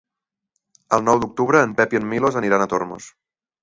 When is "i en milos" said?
1.97-2.43